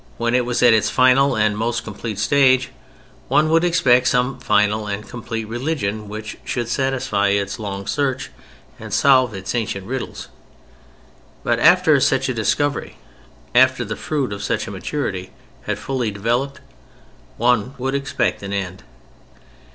When 0.17 0.33
it 0.33 0.45
was 0.47 0.63
at 0.63 0.73
its 0.73 0.89
final 0.89 1.35
and 1.35 1.55
most 1.55 1.83
complete 1.83 2.17
stage, 2.17 2.69
one 3.27 3.49
would 3.51 3.63
expect 3.63 4.07
some 4.07 4.39
final 4.39 4.87
and 4.87 5.07
complete 5.07 5.47
religion 5.47 6.09
which 6.09 6.37
should 6.43 6.67
satisfy 6.69 7.27
its 7.27 7.59
long 7.59 7.85
search 7.85 8.31
and 8.79 8.91
solve 8.91 9.35
its 9.35 9.53
ancient 9.53 9.85
riddles: 9.85 10.27
but 11.43 11.59
after 11.59 11.99
such 11.99 12.27
a 12.29 12.33
discovery, 12.33 12.97
after 13.53 13.85
the 13.85 13.95
fruit 13.95 14.33
of 14.33 14.41
such 14.41 14.65
a 14.65 14.71
maturity 14.71 15.29
had 15.67 15.77
fully 15.77 16.09
developed, 16.09 16.61
one 17.37 17.75
would 17.77 17.93
expect 17.93 18.41
an 18.41 18.53
end. 18.53 18.81